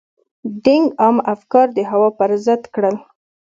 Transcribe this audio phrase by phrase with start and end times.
[0.63, 2.95] دینګ عامه افکار د هوا پر ضد کړل.